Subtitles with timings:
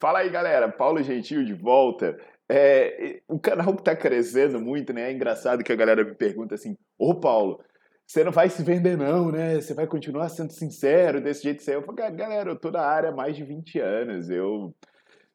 [0.00, 0.66] Fala aí, galera.
[0.70, 2.18] Paulo Gentil de volta.
[2.48, 5.10] É, o canal está crescendo muito, né?
[5.10, 7.62] É engraçado que a galera me pergunta assim: Ô Paulo,
[8.06, 9.60] você não vai se vender, não, né?
[9.60, 13.10] Você vai continuar sendo sincero desse jeito que Eu falo, galera, eu tô na área
[13.10, 14.30] há mais de 20 anos.
[14.30, 14.74] Eu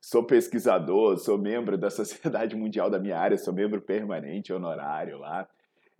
[0.02, 5.48] sou pesquisador, sou membro da Sociedade Mundial da minha área, sou membro permanente, honorário lá.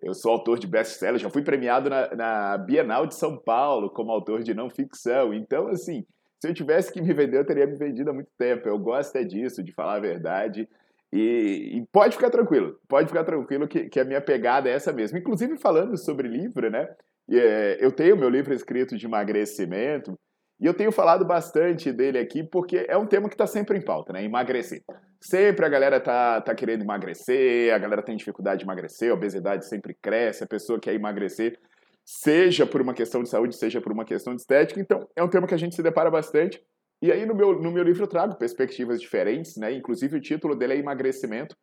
[0.02, 4.12] Eu sou autor de best-seller, já fui premiado na, na Bienal de São Paulo como
[4.12, 5.34] autor de não ficção.
[5.34, 6.06] Então, assim,
[6.46, 8.70] se eu tivesse que me vender, eu teria me vendido há muito tempo.
[8.70, 10.70] Eu gosto é disso, de falar a verdade.
[11.12, 14.94] E, e pode ficar tranquilo, pode ficar tranquilo que, que, a minha pegada é essa
[14.94, 15.18] mesmo.
[15.18, 16.88] Inclusive, falando sobre livro, né?
[17.32, 20.14] É, eu tenho meu livro escrito de emagrecimento
[20.60, 23.82] e eu tenho falado bastante dele aqui porque é um tema que está sempre em
[23.82, 24.24] pauta, né?
[24.24, 24.84] Emagrecer.
[25.20, 29.66] Sempre a galera tá, tá querendo emagrecer, a galera tem dificuldade de emagrecer, a obesidade
[29.66, 31.58] sempre cresce, a pessoa quer emagrecer
[32.06, 34.80] seja por uma questão de saúde, seja por uma questão de estética.
[34.80, 36.64] Então, é um tema que a gente se depara bastante.
[37.02, 39.74] E aí, no meu, no meu livro, eu trago perspectivas diferentes, né?
[39.74, 41.58] Inclusive, o título dele é Emagrecimento,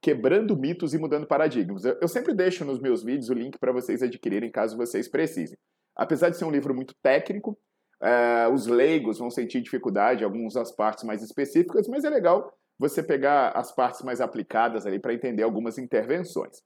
[0.00, 1.84] Quebrando Mitos e Mudando Paradigmas.
[1.84, 5.58] Eu, eu sempre deixo nos meus vídeos o link para vocês adquirirem, caso vocês precisem.
[5.96, 7.58] Apesar de ser um livro muito técnico,
[8.00, 13.02] uh, os leigos vão sentir dificuldade algumas das partes mais específicas, mas é legal você
[13.02, 16.62] pegar as partes mais aplicadas ali para entender algumas intervenções.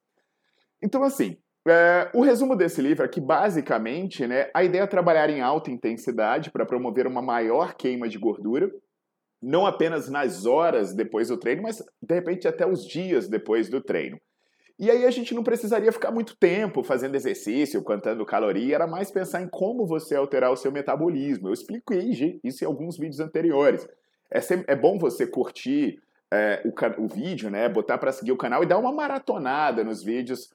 [0.83, 5.31] Então, assim, é, o resumo desse livro é que, basicamente, né, a ideia é trabalhar
[5.31, 8.71] em alta intensidade para promover uma maior queima de gordura,
[9.41, 13.81] não apenas nas horas depois do treino, mas de repente até os dias depois do
[13.81, 14.21] treino.
[14.79, 19.11] E aí a gente não precisaria ficar muito tempo fazendo exercício, contando caloria, era mais
[19.11, 21.49] pensar em como você alterar o seu metabolismo.
[21.49, 23.87] Eu expliquei isso em alguns vídeos anteriores.
[24.31, 26.01] É, sempre, é bom você curtir
[26.33, 30.03] é, o, o vídeo, né, botar para seguir o canal e dar uma maratonada nos
[30.03, 30.51] vídeos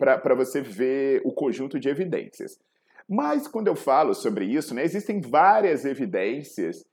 [0.00, 2.58] para você ver o conjunto de evidências.
[3.06, 6.84] Mas quando eu falo sobre isso, né, existem várias evidências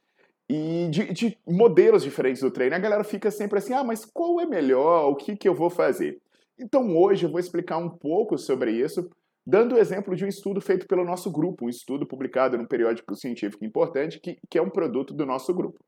[0.50, 2.76] e de, de, modelos diferentes do treino.
[2.76, 5.10] A galera fica sempre assim: ah, mas qual é melhor?
[5.10, 6.20] O que, que eu vou fazer?
[6.60, 9.10] Então hoje eu vou explicar um pouco sobre isso,
[9.46, 13.16] dando o exemplo de um estudo feito pelo nosso grupo, um estudo publicado num periódico
[13.16, 15.80] científico importante, que, que é um produto do nosso grupo.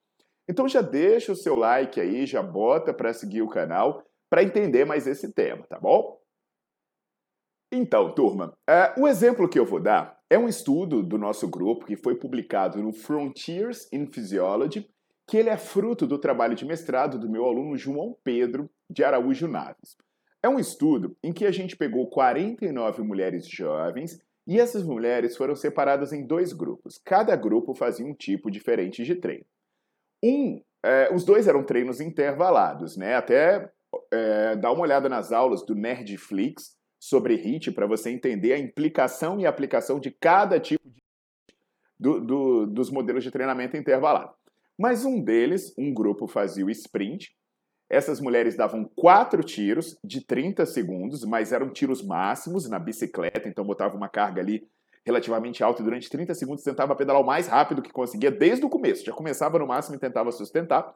[0.48, 4.86] Então já deixa o seu like aí, já bota para seguir o canal para entender
[4.86, 6.19] mais esse tema, tá bom?
[7.72, 11.86] Então, turma, uh, o exemplo que eu vou dar é um estudo do nosso grupo
[11.86, 14.90] que foi publicado no Frontiers in Physiology,
[15.28, 19.48] que ele é fruto do trabalho de mestrado do meu aluno João Pedro de Araújo
[19.48, 19.96] Naves.
[20.42, 25.56] É um estudo em que a gente pegou 49 mulheres jovens e essas mulheres foram
[25.56, 27.00] separadas em dois grupos.
[27.06, 29.46] Cada grupo fazia um tipo diferente de treino.
[30.24, 33.16] Um, é, os dois eram treinos intervalados, né?
[33.16, 33.70] Até
[34.12, 39.40] é, dá uma olhada nas aulas do Nerdflix, sobre HIT para você entender a implicação
[39.40, 41.02] e aplicação de cada tipo de,
[41.98, 44.34] do, do, dos modelos de treinamento intervalado.
[44.78, 47.32] Mas um deles, um grupo fazia o sprint.
[47.90, 53.66] Essas mulheres davam quatro tiros de 30 segundos, mas eram tiros máximos na bicicleta, então
[53.66, 54.68] botava uma carga ali
[55.06, 58.70] relativamente alta e durante 30 segundos tentava pedalar o mais rápido que conseguia desde o
[58.70, 59.06] começo.
[59.06, 60.94] Já começava no máximo e tentava sustentar.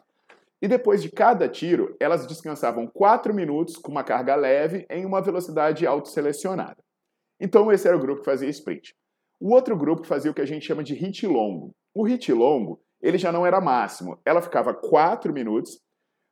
[0.63, 5.21] E depois de cada tiro, elas descansavam 4 minutos com uma carga leve em uma
[5.21, 6.81] velocidade autoselecionada.
[7.37, 8.95] Então esse era o grupo que fazia sprint.
[9.41, 11.75] O outro grupo fazia o que a gente chama de hit longo.
[11.93, 14.17] O hit longo, ele já não era máximo.
[14.25, 15.81] Ela ficava 4 minutos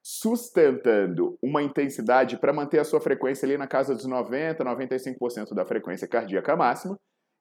[0.02, 5.66] sustentando uma intensidade para manter a sua frequência ali na casa dos 90, 95% da
[5.66, 6.98] frequência cardíaca máxima.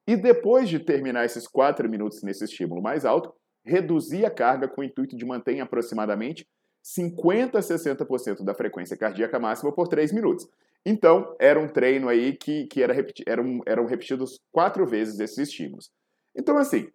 [0.09, 3.33] E depois de terminar esses 4 minutos nesse estímulo mais alto,
[3.65, 6.45] reduzia a carga com o intuito de manter aproximadamente
[6.83, 10.49] 50 a 60% da frequência cardíaca máxima por 3 minutos.
[10.85, 15.39] Então, era um treino aí que, que era repeti eram, eram repetidos quatro vezes esses
[15.39, 15.91] estímulos.
[16.35, 16.89] Então, assim,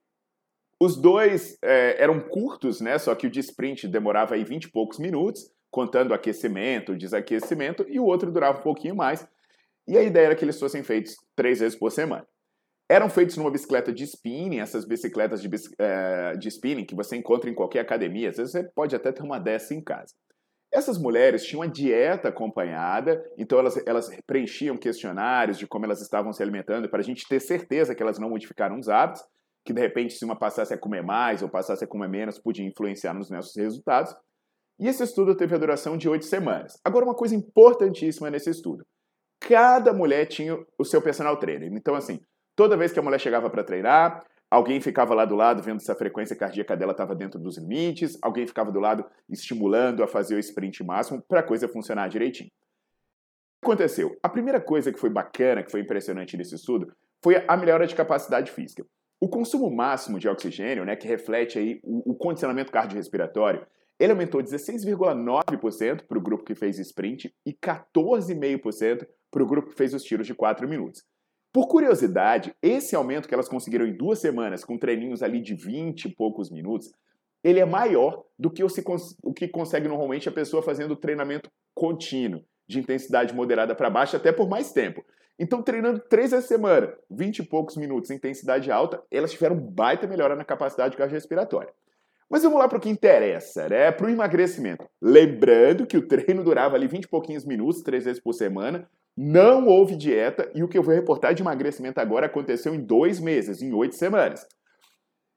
[0.79, 2.97] os dois é, eram curtos, né?
[2.97, 7.99] Só que o de sprint demorava aí 20 e poucos minutos, contando aquecimento, desaquecimento, e
[7.99, 9.27] o outro durava um pouquinho mais.
[9.87, 12.25] E a ideia era que eles fossem feitos três vezes por semana.
[12.87, 15.49] Eram feitos numa bicicleta de spinning, essas bicicletas de,
[15.79, 19.23] é, de spinning que você encontra em qualquer academia, às vezes você pode até ter
[19.23, 20.13] uma dessa em casa.
[20.71, 26.31] Essas mulheres tinham uma dieta acompanhada, então elas, elas preenchiam questionários de como elas estavam
[26.33, 29.23] se alimentando, para a gente ter certeza que elas não modificaram os hábitos,
[29.63, 32.65] que de repente se uma passasse a comer mais ou passasse a comer menos, podia
[32.65, 34.15] influenciar nos nossos resultados.
[34.77, 36.77] E esse estudo teve a duração de oito semanas.
[36.83, 38.85] Agora, uma coisa importantíssima nesse estudo.
[39.39, 41.71] Cada mulher tinha o seu personal trainer.
[41.71, 42.19] Então, assim,
[42.55, 45.91] toda vez que a mulher chegava para treinar, alguém ficava lá do lado vendo se
[45.91, 50.35] a frequência cardíaca dela estava dentro dos limites, alguém ficava do lado estimulando a fazer
[50.35, 52.49] o sprint máximo para a coisa funcionar direitinho.
[52.49, 54.17] O que aconteceu?
[54.21, 56.93] A primeira coisa que foi bacana, que foi impressionante nesse estudo,
[57.23, 58.85] foi a melhora de capacidade física.
[59.19, 63.65] O consumo máximo de oxigênio, né, que reflete aí o, o condicionamento cardiorrespiratório,
[63.99, 69.75] ele aumentou 16,9% para o grupo que fez sprint e 14,5% para o grupo que
[69.75, 71.03] fez os tiros de 4 minutos.
[71.55, 76.03] Por curiosidade, esse aumento que elas conseguiram em duas semanas, com treininhos ali de 20
[76.03, 76.91] e poucos minutos,
[77.41, 82.77] ele é maior do que o, que consegue normalmente a pessoa fazendo treinamento contínuo, de
[82.77, 85.01] intensidade moderada para baixa, até por mais tempo.
[85.39, 90.05] Então, treinando três vezes a semana, 20 e poucos minutos, intensidade alta, elas tiveram baita
[90.05, 91.71] melhora na capacidade cardiorrespiratória.
[92.29, 93.93] Mas vamos lá para o que interessa, né?
[93.93, 94.85] Para o emagrecimento.
[95.01, 99.67] Lembrando que o treino durava ali 20 e pouquinhos minutos, três vezes por semana, não
[99.67, 103.61] houve dieta e o que eu vou reportar de emagrecimento agora aconteceu em dois meses,
[103.61, 104.45] em oito semanas.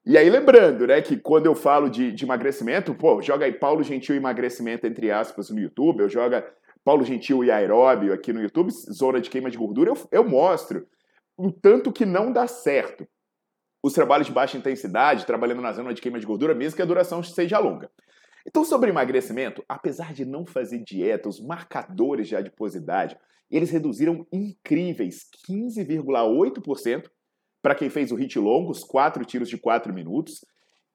[0.04, 3.82] E aí, lembrando, né, que quando eu falo de, de emagrecimento, pô, joga aí Paulo
[3.82, 6.50] Gentil emagrecimento entre aspas no YouTube, eu joga
[6.82, 10.86] Paulo Gentil e aeróbio aqui no YouTube, zona de queima de gordura, eu, eu mostro
[11.36, 13.06] o tanto que não dá certo.
[13.82, 16.86] Os trabalhos de baixa intensidade, trabalhando na zona de queima de gordura, mesmo que a
[16.86, 17.90] duração seja longa.
[18.46, 23.18] Então, sobre emagrecimento, apesar de não fazer dieta, os marcadores de adiposidade,
[23.50, 27.10] eles reduziram incríveis 15,8%
[27.62, 30.44] para quem fez o hit longo, os quatro tiros de 4 minutos,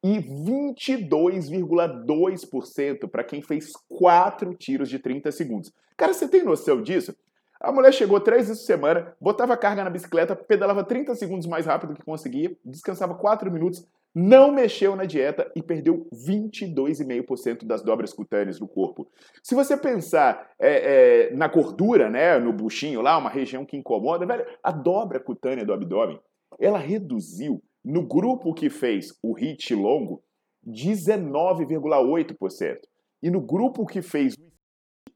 [0.04, 5.72] e 22,2% para quem fez quatro tiros de 30 segundos.
[5.96, 7.16] Cara, você tem noção disso?
[7.62, 11.66] A mulher chegou três vezes por semana, botava carga na bicicleta, pedalava 30 segundos mais
[11.66, 18.14] rápido que conseguia, descansava 4 minutos, não mexeu na dieta e perdeu 22,5% das dobras
[18.14, 19.10] cutâneas do corpo.
[19.42, 24.26] Se você pensar é, é, na gordura, né, no buchinho lá, uma região que incomoda,
[24.26, 26.20] velho, a dobra cutânea do abdômen,
[26.60, 30.24] ela reduziu no grupo que fez o HIT longo
[30.66, 32.78] 19,8%
[33.22, 34.36] e no grupo que fez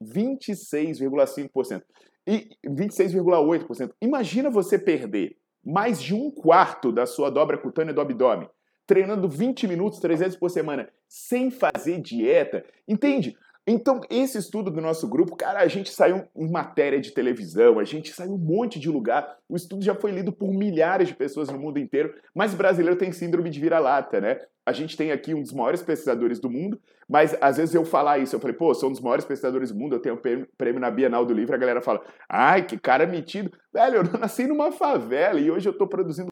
[0.04, 1.84] 26,5%
[2.26, 3.92] e 26,8%.
[4.02, 8.50] Imagina você perder mais de um quarto da sua dobra cutânea do abdômen
[8.88, 12.64] treinando 20 minutos, três vezes por semana, sem fazer dieta.
[12.88, 13.38] Entende?
[13.70, 17.84] Então, esse estudo do nosso grupo, cara, a gente saiu em matéria de televisão, a
[17.84, 19.36] gente saiu um monte de lugar.
[19.50, 23.12] O estudo já foi lido por milhares de pessoas no mundo inteiro, mas brasileiro tem
[23.12, 24.40] síndrome de vira-lata, né?
[24.66, 26.80] A gente tem aqui um dos maiores pesquisadores do mundo,
[27.10, 29.78] mas às vezes eu falar isso, eu falei, pô, sou um dos maiores pesquisadores do
[29.78, 33.06] mundo, eu tenho um prêmio na Bienal do Livro, a galera fala, ai, que cara
[33.06, 33.52] metido.
[33.74, 36.30] Velho, eu nasci numa favela e hoje eu tô produzindo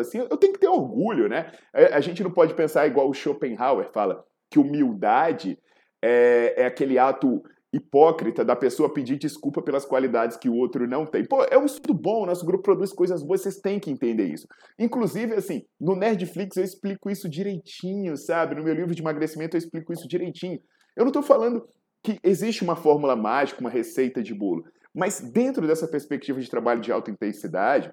[0.00, 1.52] assim, eu tenho que ter orgulho, né?
[1.72, 5.58] A gente não pode pensar igual o Schopenhauer fala, que humildade
[6.02, 11.04] é, é aquele ato hipócrita da pessoa pedir desculpa pelas qualidades que o outro não
[11.04, 11.24] tem.
[11.24, 14.46] Pô, é um estudo bom, nosso grupo produz coisas boas, vocês têm que entender isso.
[14.78, 18.54] Inclusive, assim, no Nerdflix eu explico isso direitinho, sabe?
[18.54, 20.60] No meu livro de emagrecimento eu explico isso direitinho.
[20.96, 21.66] Eu não estou falando
[22.02, 26.80] que existe uma fórmula mágica, uma receita de bolo, mas dentro dessa perspectiva de trabalho
[26.80, 27.92] de alta intensidade,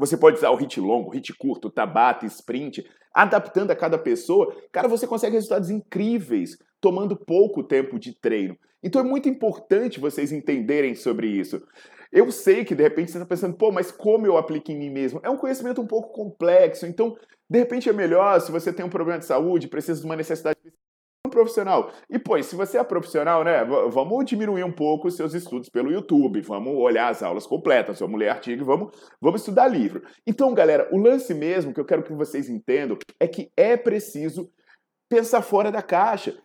[0.00, 4.56] você pode usar o hit longo, hit curto, tabata, sprint, adaptando a cada pessoa.
[4.72, 8.56] Cara, você consegue resultados incríveis tomando pouco tempo de treino.
[8.82, 11.62] Então é muito importante vocês entenderem sobre isso.
[12.10, 14.88] Eu sei que de repente você está pensando, pô, mas como eu aplico em mim
[14.88, 15.20] mesmo?
[15.22, 17.14] É um conhecimento um pouco complexo, então
[17.48, 20.58] de repente é melhor se você tem um problema de saúde, precisa de uma necessidade
[21.30, 21.92] profissional.
[22.10, 25.90] E, pois, se você é profissional, né, vamos diminuir um pouco os seus estudos pelo
[25.90, 30.02] YouTube, vamos olhar as aulas completas, vamos ler artigo, vamos, vamos estudar livro.
[30.26, 34.50] Então, galera, o lance mesmo que eu quero que vocês entendam é que é preciso
[35.08, 36.36] pensar fora da caixa.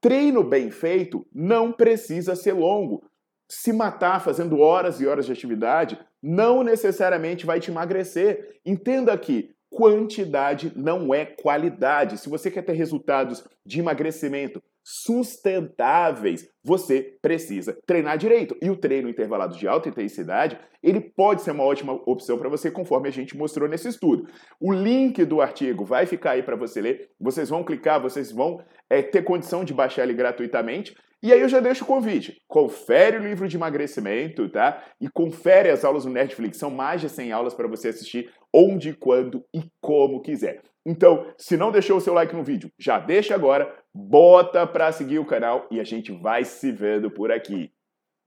[0.00, 3.02] Treino bem feito não precisa ser longo.
[3.50, 8.58] Se matar fazendo horas e horas de atividade não necessariamente vai te emagrecer.
[8.64, 12.18] Entenda que quantidade não é qualidade.
[12.18, 18.56] Se você quer ter resultados de emagrecimento sustentáveis, você precisa treinar direito.
[18.60, 22.70] E o treino intervalado de alta intensidade, ele pode ser uma ótima opção para você,
[22.70, 24.28] conforme a gente mostrou nesse estudo.
[24.60, 27.10] O link do artigo vai ficar aí para você ler.
[27.18, 28.62] Vocês vão clicar, vocês vão
[28.98, 30.94] é, ter condição de baixar ele gratuitamente.
[31.22, 32.36] E aí eu já deixo o convite.
[32.46, 34.84] Confere o livro de emagrecimento, tá?
[35.00, 36.58] E confere as aulas no Netflix.
[36.58, 40.62] São mais de 100 aulas para você assistir onde, quando e como quiser.
[40.86, 45.18] Então, se não deixou o seu like no vídeo, já deixa agora, bota para seguir
[45.18, 47.72] o canal e a gente vai se vendo por aqui.